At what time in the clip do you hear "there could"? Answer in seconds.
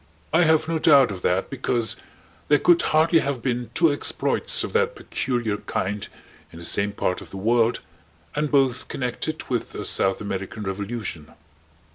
2.47-2.81